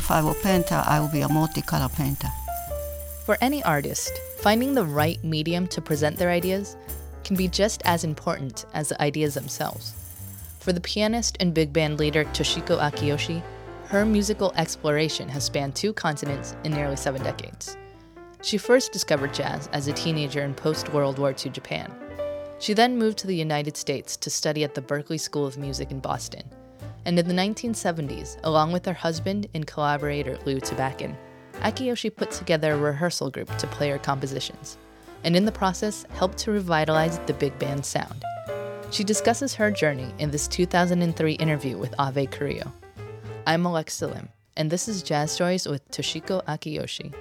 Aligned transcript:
if 0.00 0.10
I 0.10 0.22
were 0.22 0.30
a 0.30 0.42
painter, 0.42 0.82
I 0.86 0.98
would 0.98 1.12
be 1.12 1.20
a 1.20 1.28
multicolor 1.28 1.94
painter. 1.94 2.28
For 3.26 3.36
any 3.42 3.62
artist, 3.64 4.10
finding 4.38 4.74
the 4.74 4.84
right 4.84 5.22
medium 5.22 5.66
to 5.68 5.82
present 5.82 6.16
their 6.16 6.30
ideas 6.30 6.74
can 7.22 7.36
be 7.36 7.48
just 7.48 7.82
as 7.84 8.02
important 8.02 8.64
as 8.72 8.88
the 8.88 9.02
ideas 9.02 9.34
themselves. 9.34 9.92
For 10.58 10.72
the 10.72 10.80
pianist 10.80 11.36
and 11.38 11.52
big 11.52 11.70
band 11.74 11.98
leader 11.98 12.24
Toshiko 12.24 12.80
Akiyoshi, 12.80 13.42
her 13.88 14.06
musical 14.06 14.54
exploration 14.56 15.28
has 15.28 15.44
spanned 15.44 15.74
two 15.74 15.92
continents 15.92 16.56
in 16.64 16.72
nearly 16.72 16.96
seven 16.96 17.22
decades. 17.22 17.76
She 18.40 18.56
first 18.56 18.92
discovered 18.92 19.34
jazz 19.34 19.68
as 19.74 19.86
a 19.86 19.92
teenager 19.92 20.40
in 20.40 20.54
post 20.54 20.94
World 20.94 21.18
War 21.18 21.34
II 21.44 21.52
Japan. 21.52 21.92
She 22.58 22.72
then 22.72 22.96
moved 22.96 23.18
to 23.18 23.26
the 23.26 23.36
United 23.36 23.76
States 23.76 24.16
to 24.16 24.30
study 24.30 24.64
at 24.64 24.74
the 24.74 24.82
Berklee 24.82 25.20
School 25.20 25.46
of 25.46 25.58
Music 25.58 25.90
in 25.90 26.00
Boston. 26.00 26.44
And 27.06 27.18
in 27.18 27.26
the 27.26 27.34
1970s, 27.34 28.38
along 28.44 28.72
with 28.72 28.84
her 28.84 28.92
husband 28.92 29.48
and 29.54 29.66
collaborator 29.66 30.38
Lew 30.44 30.60
Tabackin, 30.60 31.16
Akiyoshi 31.54 32.14
put 32.14 32.30
together 32.30 32.72
a 32.72 32.78
rehearsal 32.78 33.30
group 33.30 33.54
to 33.56 33.66
play 33.66 33.88
her 33.90 33.98
compositions, 33.98 34.76
and 35.24 35.34
in 35.34 35.44
the 35.44 35.52
process 35.52 36.04
helped 36.10 36.38
to 36.38 36.50
revitalize 36.52 37.18
the 37.20 37.34
big 37.34 37.58
band 37.58 37.84
sound. 37.84 38.24
She 38.90 39.04
discusses 39.04 39.54
her 39.54 39.70
journey 39.70 40.12
in 40.18 40.30
this 40.30 40.48
2003 40.48 41.34
interview 41.34 41.78
with 41.78 41.94
Ave 41.98 42.26
Carrillo. 42.26 42.72
I'm 43.46 43.64
Alexa 43.64 44.06
Lim, 44.06 44.28
and 44.56 44.70
this 44.70 44.88
is 44.88 45.02
Jazz 45.02 45.32
Stories 45.32 45.66
with 45.66 45.88
Toshiko 45.90 46.44
Akiyoshi. 46.44 47.14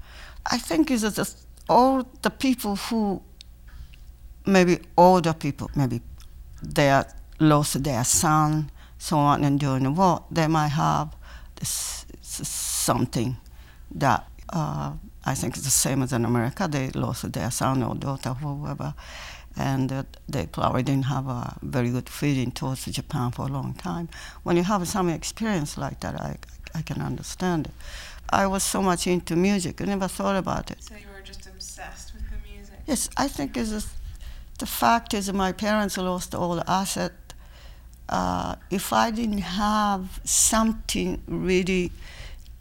I 0.50 0.58
think 0.58 0.90
is 0.90 1.02
that 1.02 1.34
all 1.68 2.06
the 2.22 2.30
people 2.30 2.76
who 2.76 3.22
maybe 4.46 4.78
older 4.96 5.32
people, 5.32 5.70
maybe 5.76 6.00
they 6.62 7.02
lost 7.38 7.82
their 7.82 8.04
son, 8.04 8.70
so 8.98 9.18
on, 9.18 9.44
and 9.44 9.58
during 9.60 9.84
the 9.84 9.90
war, 9.90 10.24
they 10.30 10.46
might 10.46 10.68
have 10.68 11.14
this, 11.56 12.06
something 12.22 13.36
that 13.94 14.26
uh, 14.52 14.92
I 15.24 15.34
think 15.34 15.56
is 15.56 15.64
the 15.64 15.70
same 15.70 16.02
as 16.02 16.12
in 16.12 16.24
America. 16.24 16.68
They 16.68 16.90
lost 16.90 17.30
their 17.32 17.50
son 17.50 17.82
or 17.82 17.94
daughter, 17.94 18.30
or 18.30 18.34
whoever, 18.34 18.94
and 19.56 19.92
uh, 19.92 20.02
they 20.28 20.46
probably 20.46 20.82
didn't 20.82 21.06
have 21.06 21.26
a 21.26 21.56
very 21.62 21.90
good 21.90 22.08
feeling 22.08 22.50
towards 22.52 22.84
Japan 22.86 23.30
for 23.30 23.42
a 23.42 23.48
long 23.48 23.74
time. 23.74 24.08
When 24.42 24.56
you 24.56 24.62
have 24.62 24.86
some 24.88 25.08
experience 25.08 25.76
like 25.76 26.00
that, 26.00 26.14
I, 26.20 26.36
I 26.74 26.82
can 26.82 27.00
understand 27.02 27.66
it. 27.66 27.72
I 28.30 28.46
was 28.46 28.62
so 28.62 28.80
much 28.80 29.06
into 29.06 29.34
music, 29.34 29.80
I 29.80 29.86
never 29.86 30.08
thought 30.08 30.36
about 30.36 30.70
it. 30.70 30.82
So 30.82 30.94
you 30.94 31.06
were 31.12 31.22
just 31.22 31.46
obsessed 31.46 32.14
with 32.14 32.22
the 32.30 32.36
music? 32.48 32.76
Yes, 32.86 33.10
I 33.16 33.26
think 33.26 33.56
it's 33.56 33.70
just, 33.70 33.88
the 34.58 34.66
fact 34.66 35.14
is 35.14 35.32
my 35.32 35.52
parents 35.52 35.98
lost 35.98 36.34
all 36.34 36.54
the 36.54 36.70
asset. 36.70 37.12
Uh, 38.08 38.56
if 38.70 38.92
I 38.92 39.10
didn't 39.10 39.38
have 39.38 40.20
something 40.24 41.22
really 41.26 41.92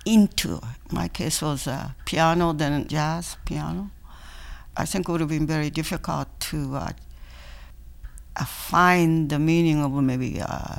into, 0.06 0.60
my 0.92 1.08
case 1.08 1.42
was 1.42 1.68
uh, 1.68 1.92
piano, 2.06 2.54
then 2.54 2.88
jazz, 2.88 3.38
piano, 3.46 3.92
I 4.76 4.86
think 4.86 5.08
it 5.08 5.12
would 5.12 5.22
have 5.22 5.30
been 5.30 5.48
very 5.48 5.70
difficult 5.70 6.28
to 6.52 6.76
uh, 6.76 6.92
uh 8.36 8.46
find 8.46 9.30
the 9.30 9.40
meaning 9.40 9.84
of 9.84 9.92
maybe 9.92 10.42
uh, 10.42 10.78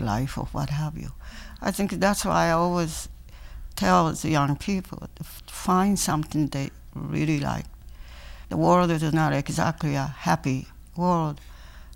life 0.00 0.38
or 0.38 0.46
what 0.52 0.70
have 0.70 0.96
you. 0.96 1.12
I 1.60 1.70
think 1.70 1.92
that's 1.92 2.24
why 2.24 2.48
I 2.48 2.50
always 2.52 3.08
tell 3.76 4.12
the 4.12 4.30
young 4.30 4.56
people 4.56 5.08
to 5.16 5.24
find 5.52 5.98
something 5.98 6.48
they 6.48 6.70
really 6.94 7.38
like 7.40 7.66
the 8.48 8.56
world 8.56 8.90
is 8.90 9.02
not 9.12 9.32
exactly 9.32 9.94
a 9.94 10.06
happy 10.06 10.66
world, 10.96 11.40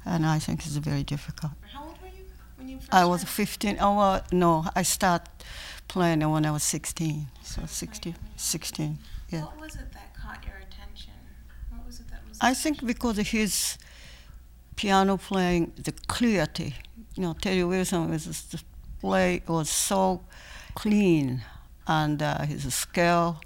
and 0.05 0.27
I 0.27 0.39
think 0.39 0.67
it's 0.67 0.77
very 0.77 1.03
difficult. 1.03 1.53
How 1.73 1.85
old 1.85 1.99
were 2.03 2.09
you 2.09 2.25
when 2.57 2.69
you 2.69 2.79
first 2.79 2.93
I 2.93 3.05
was 3.05 3.25
15. 3.25 3.79
Oh, 3.81 3.97
well, 3.97 4.23
no, 4.31 4.67
I 4.77 4.83
started 4.83 5.31
playing 5.89 6.29
when 6.31 6.45
I 6.45 6.51
was 6.51 6.63
16. 6.63 7.29
So 7.43 7.63
16, 7.67 8.15
16, 8.37 8.99
yeah. 9.31 9.41
What 9.45 9.61
was 9.61 9.75
it 9.77 9.93
that 9.93 10.15
caught 10.15 10.45
your 10.45 10.57
attention? 10.57 11.15
What 11.71 11.87
was 11.87 12.01
it 12.01 12.09
that 12.11 12.21
was? 12.29 12.32
I 12.43 12.55
think 12.55 12.85
because 12.85 13.19
his 13.19 13.79
piano 14.75 15.17
playing, 15.17 15.73
the 15.77 15.93
clarity. 16.09 16.75
You 17.15 17.23
know, 17.23 17.35
Teddy 17.41 17.63
Wilson 17.63 18.11
was 18.11 18.25
the 18.25 18.61
play 19.01 19.43
was 19.47 19.71
so 19.71 20.23
clean, 20.75 21.43
and 21.87 22.21
uh, 22.21 22.43
his 22.43 22.75
scale. 22.75 23.41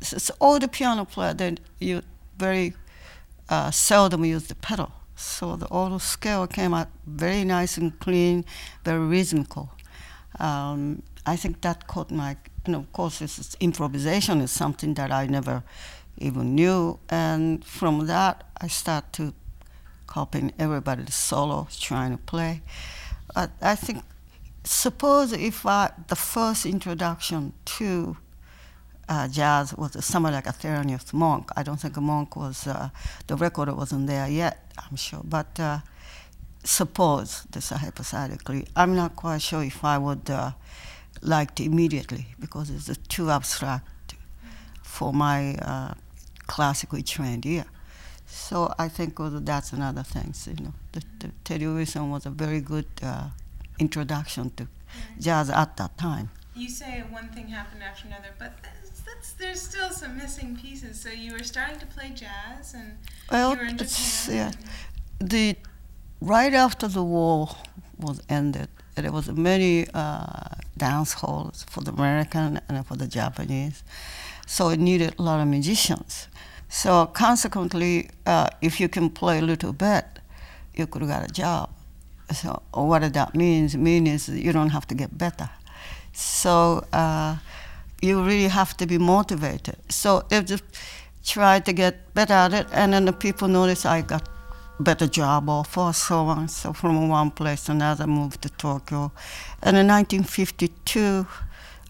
So 0.00 0.34
all 0.40 0.58
the 0.58 0.66
piano 0.66 1.04
player, 1.04 1.34
then 1.34 1.58
you 1.78 2.02
very 2.36 2.74
uh, 3.48 3.70
seldom 3.70 4.24
use 4.24 4.48
the 4.48 4.56
pedal. 4.56 4.90
So 5.14 5.54
the 5.54 5.66
auto 5.66 5.98
scale 5.98 6.48
came 6.48 6.74
out 6.74 6.88
very 7.06 7.44
nice 7.44 7.76
and 7.76 7.96
clean, 8.00 8.44
very 8.84 9.06
rhythmical. 9.06 9.70
Um, 10.40 11.02
I 11.24 11.36
think 11.36 11.60
that 11.60 11.86
caught 11.86 12.10
my, 12.10 12.36
know, 12.72 12.80
of 12.80 12.92
course, 12.92 13.20
this 13.20 13.56
improvisation 13.60 14.40
is 14.40 14.50
something 14.50 14.94
that 14.94 15.12
I 15.12 15.26
never 15.26 15.62
even 16.18 16.54
knew. 16.54 16.98
And 17.08 17.64
from 17.64 18.06
that, 18.06 18.44
I 18.60 18.68
start 18.68 19.12
to 19.14 19.34
copying 20.06 20.52
everybody's 20.58 21.14
solo, 21.14 21.68
trying 21.78 22.12
to 22.12 22.18
play. 22.18 22.62
But 23.34 23.50
I 23.60 23.74
think, 23.74 24.02
suppose 24.64 25.32
if 25.32 25.66
I, 25.66 25.90
the 26.08 26.16
first 26.16 26.64
introduction 26.64 27.52
to 27.76 28.16
uh, 29.08 29.28
jazz 29.28 29.74
was 29.74 30.04
somewhat 30.04 30.32
like 30.32 30.46
a 30.46 30.52
Thelonious 30.52 31.12
Monk. 31.12 31.50
I 31.56 31.62
don't 31.62 31.78
think 31.78 31.96
Monk 31.98 32.36
was, 32.36 32.66
uh, 32.66 32.88
the 33.26 33.36
record 33.36 33.68
wasn't 33.68 34.06
there 34.06 34.28
yet, 34.28 34.72
I'm 34.78 34.96
sure. 34.96 35.20
But 35.22 35.60
uh, 35.60 35.78
suppose, 36.64 37.44
this 37.50 37.70
hypothetically, 37.70 38.66
I'm 38.74 38.96
not 38.96 39.16
quite 39.16 39.42
sure 39.42 39.62
if 39.62 39.84
I 39.84 39.98
would 39.98 40.28
uh, 40.30 40.52
like 41.22 41.54
to 41.56 41.64
immediately 41.64 42.28
because 42.40 42.70
it's 42.70 42.96
too 43.08 43.30
abstract 43.30 44.14
for 44.82 45.12
my 45.12 45.54
uh, 45.56 45.94
classically 46.46 47.02
trained 47.02 47.44
ear. 47.46 47.64
So 48.26 48.74
I 48.78 48.88
think 48.88 49.16
that's 49.18 49.72
another 49.72 50.02
thing. 50.02 50.32
So, 50.32 50.50
you 50.50 50.64
know, 50.64 50.74
the, 50.92 51.02
the 51.20 51.30
Teddy 51.44 51.66
Wilson 51.66 52.10
was 52.10 52.26
a 52.26 52.30
very 52.30 52.60
good 52.60 52.86
uh, 53.02 53.28
introduction 53.78 54.50
to 54.56 54.66
jazz 55.20 55.50
at 55.50 55.76
that 55.76 55.96
time. 55.96 56.30
You 56.54 56.68
say 56.68 57.04
one 57.10 57.28
thing 57.28 57.48
happened 57.48 57.82
after 57.82 58.06
another, 58.06 58.30
but 58.38 58.52
that's, 58.62 59.00
that's, 59.00 59.32
there's 59.32 59.60
still 59.60 59.90
some 59.90 60.16
missing 60.16 60.56
pieces. 60.56 60.98
So 61.00 61.10
you 61.10 61.32
were 61.32 61.44
starting 61.44 61.78
to 61.78 61.86
play 61.86 62.10
jazz, 62.14 62.74
and 62.74 62.96
Well, 63.30 63.50
you 63.52 63.56
were 63.58 63.64
in 63.64 63.76
Japan. 63.78 64.34
yeah. 64.34 64.52
The 65.20 65.56
right 66.20 66.54
after 66.54 66.88
the 66.88 67.04
war 67.04 67.50
was 67.98 68.22
ended, 68.28 68.68
there 68.94 69.12
was 69.12 69.30
many 69.30 69.86
uh, 69.92 70.48
dance 70.76 71.12
halls 71.12 71.64
for 71.68 71.82
the 71.82 71.92
American 71.92 72.60
and 72.68 72.86
for 72.86 72.96
the 72.96 73.06
Japanese, 73.06 73.82
so 74.46 74.70
it 74.70 74.78
needed 74.78 75.14
a 75.18 75.22
lot 75.22 75.40
of 75.40 75.48
musicians. 75.48 76.28
So 76.68 77.06
consequently, 77.06 78.10
uh, 78.24 78.48
if 78.62 78.80
you 78.80 78.88
can 78.88 79.10
play 79.10 79.38
a 79.38 79.42
little 79.42 79.72
bit, 79.72 80.04
you 80.74 80.86
could 80.86 81.06
get 81.06 81.28
a 81.28 81.32
job. 81.32 81.70
So 82.32 82.62
what 82.72 83.12
that 83.12 83.34
means 83.34 83.76
means 83.76 84.28
you 84.28 84.52
don't 84.52 84.70
have 84.70 84.86
to 84.88 84.94
get 84.94 85.16
better. 85.16 85.50
So 86.12 86.84
uh, 86.92 87.36
you 88.00 88.22
really 88.22 88.48
have 88.48 88.76
to 88.78 88.86
be 88.86 88.98
motivated. 88.98 89.76
So 89.88 90.24
they 90.28 90.42
just 90.42 90.64
try 91.24 91.60
to 91.60 91.72
get 91.72 92.14
better 92.14 92.34
at 92.34 92.52
it, 92.52 92.66
and 92.72 92.92
then 92.92 93.04
the 93.04 93.12
people 93.12 93.48
notice 93.48 93.84
I 93.84 94.02
got 94.02 94.28
better 94.78 95.06
job 95.06 95.48
offer, 95.48 95.92
so 95.92 96.26
on. 96.26 96.48
So 96.48 96.72
from 96.72 97.08
one 97.08 97.30
place 97.30 97.64
to 97.64 97.72
another, 97.72 98.06
moved 98.06 98.42
to 98.42 98.48
Tokyo. 98.50 99.12
And 99.62 99.76
in 99.76 99.86
1952, 99.86 101.26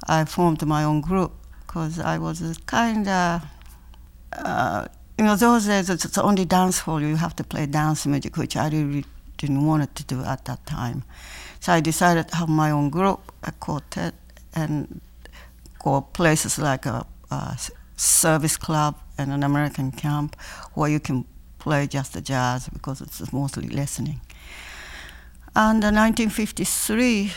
I 0.08 0.24
formed 0.24 0.64
my 0.66 0.84
own 0.84 1.00
group 1.00 1.32
because 1.66 1.98
I 1.98 2.18
was 2.18 2.58
kind 2.66 3.08
of, 3.08 3.42
uh, 4.32 4.86
you 5.18 5.24
know, 5.24 5.36
those 5.36 5.66
days 5.66 5.90
it's 5.90 6.18
only 6.18 6.44
dance 6.44 6.80
hall 6.80 7.00
you 7.00 7.16
have 7.16 7.34
to 7.36 7.44
play 7.44 7.66
dance 7.66 8.06
music, 8.06 8.36
which 8.36 8.56
I 8.56 8.68
really 8.68 9.04
didn't 9.38 9.66
want 9.66 9.94
to 9.94 10.04
do 10.04 10.22
at 10.22 10.44
that 10.44 10.64
time. 10.66 11.04
So 11.60 11.72
I 11.72 11.80
decided 11.80 12.28
to 12.28 12.36
have 12.36 12.48
my 12.48 12.70
own 12.70 12.90
group, 12.90 13.32
a 13.42 13.52
quartet, 13.52 14.14
and 14.54 15.00
go 15.82 16.00
places 16.00 16.58
like 16.58 16.86
a, 16.86 17.06
a 17.30 17.58
service 17.96 18.56
club 18.56 18.98
and 19.18 19.32
an 19.32 19.42
American 19.42 19.90
camp 19.90 20.36
where 20.74 20.88
you 20.88 21.00
can 21.00 21.24
play 21.58 21.86
just 21.86 22.12
the 22.12 22.20
jazz 22.20 22.68
because 22.68 23.00
it's 23.00 23.32
mostly 23.32 23.68
listening. 23.68 24.20
And 25.54 25.82
in 25.82 25.94
1953, 25.94 27.32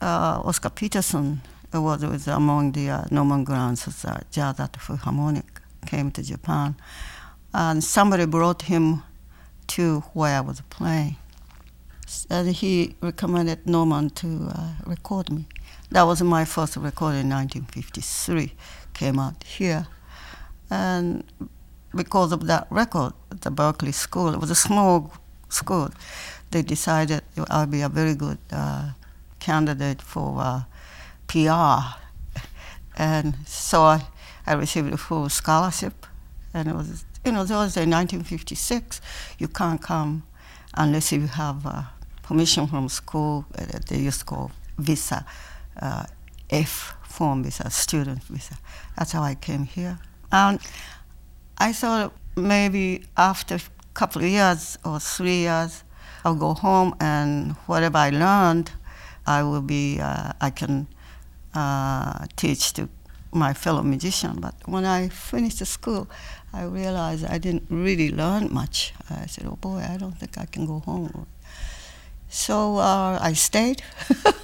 uh, 0.00 0.42
Oscar 0.44 0.70
Peterson 0.70 1.40
was, 1.80 2.04
was 2.04 2.28
among 2.28 2.72
the 2.72 2.90
uh, 2.90 3.04
Norman 3.10 3.44
Granz's 3.44 4.04
uh, 4.04 4.20
jazz 4.30 4.60
at 4.60 4.72
the 4.72 4.78
Philharmonic, 4.78 5.60
came 5.86 6.10
to 6.12 6.22
Japan, 6.22 6.76
and 7.54 7.82
somebody 7.82 8.26
brought 8.26 8.62
him 8.62 9.02
to 9.68 10.00
where 10.12 10.36
I 10.36 10.40
was 10.40 10.60
playing. 10.70 11.16
And 12.28 12.48
he 12.48 12.94
recommended 13.00 13.66
Norman 13.66 14.10
to 14.10 14.48
uh, 14.54 14.72
record 14.86 15.30
me. 15.30 15.46
That 15.90 16.02
was 16.02 16.22
my 16.22 16.44
first 16.44 16.76
record 16.76 17.14
in 17.14 17.30
1953, 17.30 18.52
came 18.92 19.18
out 19.18 19.42
here. 19.44 19.86
And 20.70 21.24
because 21.94 22.32
of 22.32 22.46
that 22.46 22.66
record, 22.70 23.12
the 23.30 23.50
Berklee 23.50 23.94
School, 23.94 24.32
it 24.32 24.40
was 24.40 24.50
a 24.50 24.54
small 24.54 25.12
school, 25.48 25.90
they 26.50 26.62
decided 26.62 27.22
I'd 27.50 27.70
be 27.70 27.82
a 27.82 27.88
very 27.88 28.14
good 28.14 28.38
uh, 28.50 28.90
candidate 29.38 30.00
for 30.02 30.36
uh, 30.38 30.62
PR. 31.32 31.96
And 32.98 33.34
so 33.46 33.82
I, 33.82 34.02
I 34.46 34.52
received 34.52 34.92
a 34.92 34.98
full 34.98 35.30
scholarship. 35.30 36.06
And 36.52 36.68
it 36.68 36.74
was, 36.74 37.06
you 37.24 37.32
know, 37.32 37.44
those 37.44 37.76
in 37.78 37.90
1956, 37.90 39.00
you 39.38 39.48
can't 39.48 39.80
come 39.80 40.24
unless 40.74 41.10
you 41.10 41.26
have 41.26 41.64
uh, 41.64 41.84
permission 42.22 42.66
from 42.66 42.90
school. 42.90 43.46
Uh, 43.58 43.78
they 43.88 43.96
used 43.98 44.20
to 44.20 44.26
call 44.26 44.50
visa, 44.76 45.24
uh, 45.80 46.04
F 46.50 46.94
form 47.02 47.44
visa, 47.44 47.70
student 47.70 48.22
visa. 48.24 48.58
That's 48.98 49.12
how 49.12 49.22
I 49.22 49.34
came 49.34 49.64
here. 49.64 49.98
And 50.30 50.60
I 51.56 51.72
thought 51.72 52.12
maybe 52.36 53.04
after 53.16 53.54
a 53.54 53.60
couple 53.94 54.20
of 54.22 54.28
years 54.28 54.78
or 54.84 55.00
three 55.00 55.40
years, 55.40 55.82
I'll 56.24 56.34
go 56.34 56.52
home 56.52 56.94
and 57.00 57.52
whatever 57.66 57.96
I 57.96 58.10
learned, 58.10 58.70
I 59.26 59.42
will 59.42 59.62
be, 59.62 59.98
uh, 59.98 60.32
I 60.40 60.50
can 60.50 60.88
uh, 61.54 62.26
teach 62.36 62.72
to 62.74 62.88
my 63.32 63.54
fellow 63.54 63.82
musician. 63.82 64.40
But 64.40 64.54
when 64.66 64.84
I 64.84 65.08
finished 65.08 65.58
the 65.58 65.66
school, 65.66 66.08
I 66.52 66.64
realized 66.64 67.24
I 67.24 67.38
didn't 67.38 67.66
really 67.70 68.10
learn 68.10 68.52
much. 68.52 68.92
I 69.10 69.26
said, 69.26 69.46
oh 69.46 69.56
boy, 69.56 69.84
I 69.88 69.96
don't 69.96 70.18
think 70.18 70.38
I 70.38 70.46
can 70.46 70.66
go 70.66 70.80
home. 70.80 71.26
So 72.28 72.76
uh, 72.78 73.18
I 73.20 73.32
stayed. 73.34 73.82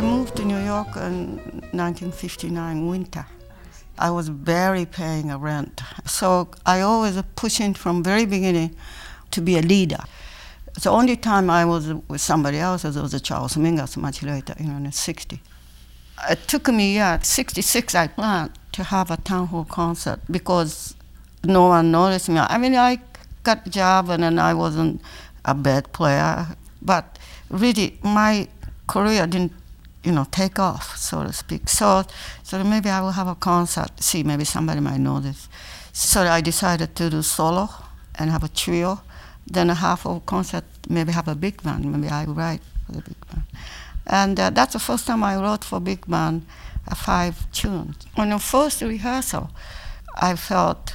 I 0.00 0.02
moved 0.02 0.36
to 0.36 0.46
New 0.46 0.64
York 0.64 0.96
in 0.96 1.36
1959 1.72 2.88
winter. 2.88 3.26
I 3.98 4.10
was 4.10 4.30
barely 4.30 4.86
paying 4.86 5.30
a 5.30 5.36
rent. 5.36 5.82
So 6.06 6.48
I 6.64 6.80
always 6.80 7.20
pushing 7.36 7.74
from 7.74 8.02
very 8.02 8.24
beginning 8.24 8.74
to 9.30 9.42
be 9.42 9.58
a 9.58 9.60
leader. 9.60 10.02
The 10.82 10.88
only 10.88 11.16
time 11.16 11.50
I 11.50 11.66
was 11.66 11.92
with 12.08 12.22
somebody 12.22 12.56
else 12.56 12.84
was, 12.84 13.20
Charles 13.20 13.56
Mingus 13.56 13.98
much 13.98 14.22
later, 14.22 14.54
you 14.58 14.68
know, 14.68 14.76
in 14.78 14.84
the 14.84 14.92
60. 14.92 15.38
It 16.30 16.48
took 16.48 16.68
me, 16.68 16.94
yeah, 16.94 17.18
66 17.18 17.94
I 17.94 18.06
planned 18.06 18.52
to 18.72 18.84
have 18.84 19.10
a 19.10 19.18
town 19.18 19.48
hall 19.48 19.66
concert 19.66 20.20
because 20.30 20.94
no 21.44 21.66
one 21.66 21.90
noticed 21.90 22.30
me. 22.30 22.38
I 22.38 22.56
mean, 22.56 22.74
I 22.74 23.00
got 23.42 23.66
a 23.66 23.70
job 23.70 24.08
and 24.08 24.22
then 24.22 24.38
I 24.38 24.54
wasn't 24.54 25.02
a 25.44 25.52
bad 25.52 25.92
player, 25.92 26.46
but 26.80 27.18
really 27.50 27.98
my 28.02 28.48
career 28.86 29.26
didn't 29.26 29.59
you 30.02 30.12
know, 30.12 30.26
take 30.30 30.58
off, 30.58 30.96
so 30.96 31.24
to 31.24 31.32
speak. 31.32 31.68
So, 31.68 32.04
so 32.42 32.64
maybe 32.64 32.88
I 32.88 33.00
will 33.00 33.12
have 33.12 33.28
a 33.28 33.34
concert. 33.34 34.02
See, 34.02 34.22
maybe 34.22 34.44
somebody 34.44 34.80
might 34.80 34.98
know 34.98 35.20
this. 35.20 35.48
So 35.92 36.22
I 36.22 36.40
decided 36.40 36.94
to 36.96 37.10
do 37.10 37.22
solo 37.22 37.68
and 38.14 38.30
have 38.30 38.44
a 38.44 38.48
trio. 38.48 39.00
Then 39.46 39.70
a 39.70 39.74
half 39.74 40.06
of 40.06 40.24
concert, 40.26 40.64
maybe 40.88 41.12
have 41.12 41.28
a 41.28 41.34
big 41.34 41.62
band. 41.62 41.84
Maybe 41.84 42.08
I 42.08 42.24
write 42.24 42.62
for 42.86 42.92
the 42.92 43.02
big 43.02 43.16
band. 43.28 43.44
And 44.06 44.40
uh, 44.40 44.50
that's 44.50 44.72
the 44.72 44.78
first 44.78 45.06
time 45.06 45.22
I 45.22 45.36
wrote 45.36 45.64
for 45.64 45.80
big 45.80 46.06
band 46.06 46.46
uh, 46.88 46.94
five 46.94 47.50
tunes. 47.52 47.96
On 48.16 48.30
the 48.30 48.38
first 48.38 48.80
rehearsal, 48.82 49.50
I 50.14 50.36
felt 50.36 50.94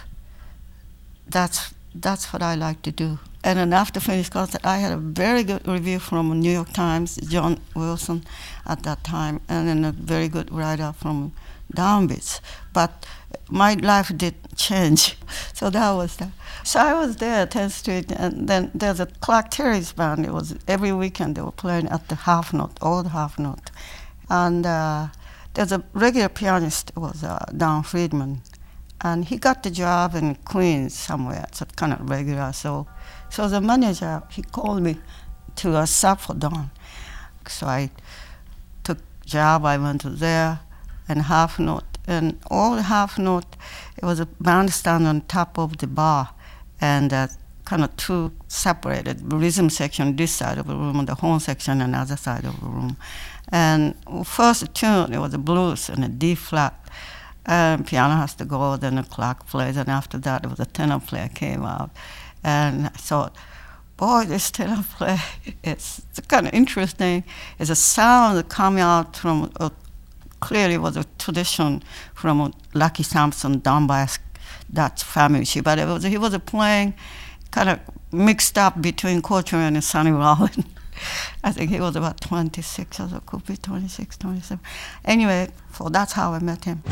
that's 1.28 1.74
that's 1.94 2.34
what 2.34 2.42
I 2.42 2.56
like 2.56 2.82
to 2.84 2.92
do. 2.92 3.20
And 3.46 3.60
then 3.60 3.74
after 3.74 4.00
finished 4.00 4.32
concert, 4.32 4.66
I 4.66 4.78
had 4.78 4.92
a 4.92 4.98
very 4.98 5.44
good 5.44 5.68
review 5.68 6.00
from 6.00 6.40
New 6.40 6.52
York 6.52 6.74
Times, 6.74 7.18
John 7.18 7.60
Wilson, 7.76 8.26
at 8.66 8.82
that 8.82 9.04
time, 9.04 9.40
and 9.48 9.68
then 9.68 9.86
a 9.86 9.92
very 9.92 10.28
good 10.28 10.52
writer 10.52 10.94
from 10.98 11.32
Downbeats. 11.72 12.40
But 12.74 13.06
my 13.48 13.76
life 13.76 14.12
did 14.18 14.34
change, 14.56 15.16
so 15.54 15.70
that 15.70 15.92
was 15.92 16.18
that. 16.18 16.32
So 16.64 16.80
I 16.80 16.96
was 16.96 17.18
there 17.18 17.44
at 17.44 17.52
10th 17.52 17.74
Street, 17.74 18.12
and 18.12 18.50
then 18.50 18.72
there's 18.74 19.00
a 19.00 19.06
Clark 19.06 19.52
Terry's 19.52 19.92
band. 19.92 20.26
It 20.26 20.34
was 20.34 20.58
every 20.68 20.92
weekend 20.92 21.36
they 21.36 21.44
were 21.44 21.52
playing 21.52 21.88
at 21.90 22.08
the 22.08 22.16
half 22.16 22.52
note, 22.52 22.80
old 22.82 23.10
half 23.10 23.38
note, 23.38 23.70
and 24.28 24.66
uh, 24.66 25.10
there's 25.54 25.72
a 25.72 25.84
regular 25.94 26.30
pianist 26.30 26.90
it 26.96 27.00
was 27.00 27.24
uh, 27.24 27.46
Don 27.56 27.84
Friedman, 27.84 28.42
and 29.06 29.26
he 29.26 29.38
got 29.38 29.62
the 29.62 29.70
job 29.70 30.16
in 30.16 30.34
Queens 30.46 30.98
somewhere, 30.98 31.46
so 31.52 31.66
kind 31.76 31.94
of 31.94 32.10
regular. 32.10 32.52
So, 32.54 32.88
so 33.30 33.48
the 33.48 33.62
manager 33.62 34.24
he 34.32 34.42
called 34.42 34.82
me 34.82 34.98
to 35.58 35.78
a 35.78 35.86
sub 35.86 36.20
for 36.20 36.34
Don. 36.34 36.72
So 37.48 37.68
I 37.68 37.92
took 38.84 38.98
job. 39.24 39.64
I 39.64 39.78
went 39.78 40.02
to 40.02 40.10
there, 40.10 40.60
and 41.08 41.22
half 41.22 41.60
note, 41.60 42.00
and 42.08 42.40
all 42.50 42.78
half 42.78 43.20
note. 43.20 43.56
It 43.96 44.06
was 44.06 44.20
a 44.20 44.26
bandstand 44.26 45.06
on 45.06 45.22
top 45.22 45.60
of 45.60 45.78
the 45.78 45.88
bar, 45.88 46.32
and 46.82 47.14
uh, 47.14 47.28
kind 47.64 47.84
of 47.84 47.96
two 47.98 48.32
separated 48.48 49.32
rhythm 49.32 49.70
section 49.70 50.16
this 50.16 50.32
side 50.32 50.58
of 50.58 50.66
the 50.66 50.76
room 50.76 50.98
and 50.98 51.08
the 51.08 51.16
horn 51.16 51.40
section 51.40 51.80
on 51.80 51.92
the 51.92 51.98
other 52.00 52.18
side 52.18 52.44
of 52.44 52.60
the 52.60 52.66
room. 52.66 52.98
And 53.50 53.94
first 54.26 54.74
tune 54.74 55.14
it 55.14 55.20
was 55.20 55.36
a 55.36 55.38
blues 55.38 55.90
and 55.90 56.04
a 56.04 56.10
D 56.10 56.34
flat 56.34 56.74
Um, 57.48 57.80
and 57.80 57.88
piano 57.88 58.16
has 58.16 58.34
to 58.36 58.46
go, 58.46 58.76
then 58.76 58.96
the 58.96 59.04
Clark 59.04 59.46
plays, 59.48 59.78
and 59.78 59.88
after 59.88 60.18
that, 60.18 60.60
a 60.60 60.66
tenor 60.66 61.00
player 61.00 61.30
came 61.34 61.64
out. 61.64 61.92
And 62.44 62.88
I 62.88 62.90
thought, 62.90 63.36
boy, 63.98 64.26
this 64.28 64.50
tenor 64.52 64.84
player, 64.98 65.20
it's, 65.64 66.02
it's 66.10 66.20
kind 66.28 66.48
of 66.48 66.54
interesting. 66.54 67.24
It's 67.60 67.70
a 67.70 67.76
sound 67.76 68.38
that 68.38 68.50
coming 68.50 68.82
out 68.82 69.16
from, 69.16 69.52
a, 69.60 69.72
clearly 70.40 70.78
was 70.78 70.98
a 70.98 71.06
tradition 71.20 71.84
from 72.14 72.54
Lucky 72.74 73.04
Thompson 73.04 73.60
done 73.60 73.88
by 73.88 74.08
Dutch 74.72 75.04
family. 75.04 75.46
But 75.64 75.78
was, 75.88 76.04
he 76.04 76.18
was 76.18 76.38
playing 76.40 76.96
kind 77.52 77.70
of 77.70 77.80
mixed 78.12 78.58
up 78.58 78.82
between 78.82 79.22
Coltrane 79.22 79.76
and 79.76 79.84
Sonny 79.84 80.12
Rollins. 80.12 80.66
I 81.44 81.52
think 81.52 81.72
he 81.72 81.80
was 81.80 81.96
about 81.96 82.22
26, 82.22 83.00
or 83.00 83.10
so 83.10 83.20
could 83.26 83.46
be 83.46 83.58
26, 83.58 84.18
27. 84.18 84.64
Anyway, 85.06 85.50
so 85.74 85.90
that's 85.90 86.14
how 86.14 86.34
I 86.34 86.40
met 86.40 86.66
him. 86.66 86.84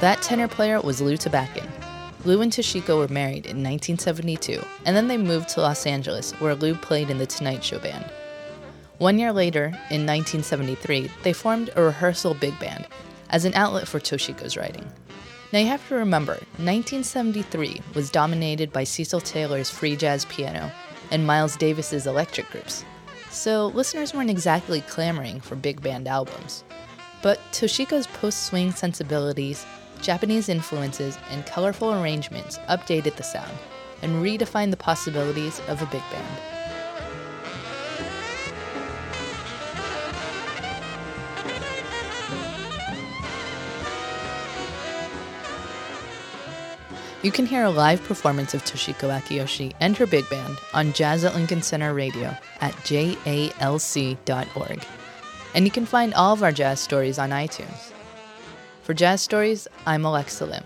That 0.00 0.22
tenor 0.22 0.48
player 0.48 0.80
was 0.80 1.02
Lew 1.02 1.18
Tabackin. 1.18 1.68
Lew 2.24 2.40
and 2.40 2.50
Toshiko 2.50 2.96
were 2.96 3.08
married 3.08 3.44
in 3.44 3.62
1972, 3.62 4.64
and 4.86 4.96
then 4.96 5.08
they 5.08 5.18
moved 5.18 5.50
to 5.50 5.60
Los 5.60 5.86
Angeles, 5.86 6.32
where 6.40 6.54
Lew 6.54 6.74
played 6.74 7.10
in 7.10 7.18
the 7.18 7.26
Tonight 7.26 7.62
Show 7.62 7.78
band. 7.78 8.10
One 8.96 9.18
year 9.18 9.30
later, 9.30 9.66
in 9.90 10.06
1973, 10.06 11.10
they 11.22 11.34
formed 11.34 11.68
a 11.76 11.82
rehearsal 11.82 12.32
big 12.32 12.58
band 12.58 12.86
as 13.28 13.44
an 13.44 13.52
outlet 13.52 13.86
for 13.86 14.00
Toshiko's 14.00 14.56
writing. 14.56 14.90
Now 15.52 15.58
you 15.58 15.66
have 15.66 15.86
to 15.88 15.96
remember, 15.96 16.34
1973 16.56 17.82
was 17.94 18.08
dominated 18.08 18.72
by 18.72 18.84
Cecil 18.84 19.20
Taylor's 19.20 19.68
free 19.68 19.96
jazz 19.96 20.24
piano 20.24 20.72
and 21.10 21.26
Miles 21.26 21.56
Davis's 21.56 22.06
electric 22.06 22.48
groups, 22.50 22.86
so 23.28 23.66
listeners 23.66 24.14
weren't 24.14 24.30
exactly 24.30 24.80
clamoring 24.82 25.40
for 25.40 25.56
big 25.56 25.82
band 25.82 26.08
albums. 26.08 26.64
But 27.22 27.38
Toshiko's 27.52 28.06
post 28.06 28.44
swing 28.44 28.72
sensibilities 28.72 29.66
Japanese 30.00 30.48
influences 30.48 31.18
and 31.30 31.46
colorful 31.46 31.92
arrangements 31.92 32.58
updated 32.68 33.16
the 33.16 33.22
sound 33.22 33.56
and 34.02 34.22
redefined 34.22 34.70
the 34.70 34.76
possibilities 34.76 35.60
of 35.68 35.82
a 35.82 35.86
big 35.86 36.02
band. 36.10 36.60
You 47.22 47.30
can 47.30 47.44
hear 47.44 47.64
a 47.64 47.70
live 47.70 48.02
performance 48.04 48.54
of 48.54 48.64
Toshiko 48.64 49.10
Akiyoshi 49.10 49.74
and 49.78 49.94
her 49.98 50.06
big 50.06 50.26
band 50.30 50.56
on 50.72 50.94
Jazz 50.94 51.22
at 51.22 51.34
Lincoln 51.34 51.60
Center 51.60 51.92
Radio 51.92 52.34
at 52.62 52.72
jalc.org. 52.76 53.26
And 55.54 55.64
you 55.66 55.70
can 55.70 55.84
find 55.84 56.14
all 56.14 56.32
of 56.32 56.42
our 56.42 56.52
jazz 56.52 56.80
stories 56.80 57.18
on 57.18 57.28
iTunes. 57.28 57.89
For 58.82 58.94
Jazz 58.94 59.20
Stories, 59.20 59.68
I'm 59.86 60.04
Alexa 60.04 60.46
Lim. 60.46 60.64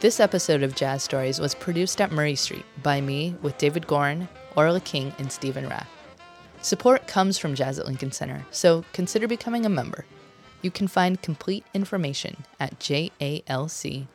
This 0.00 0.20
episode 0.20 0.62
of 0.62 0.74
Jazz 0.74 1.02
Stories 1.02 1.38
was 1.40 1.54
produced 1.54 2.00
at 2.00 2.10
Murray 2.10 2.34
Street 2.34 2.64
by 2.82 3.00
me 3.00 3.36
with 3.40 3.56
David 3.56 3.86
Gorin, 3.86 4.28
Orla 4.56 4.80
King, 4.80 5.12
and 5.18 5.30
Stephen 5.30 5.68
Rath. 5.68 5.88
Support 6.60 7.06
comes 7.06 7.38
from 7.38 7.54
Jazz 7.54 7.78
at 7.78 7.86
Lincoln 7.86 8.10
Center, 8.12 8.44
so 8.50 8.84
consider 8.92 9.28
becoming 9.28 9.64
a 9.64 9.70
member. 9.70 10.04
You 10.60 10.72
can 10.72 10.88
find 10.88 11.22
complete 11.22 11.64
information 11.72 12.44
at 12.58 12.78
jalc.org. 12.80 14.08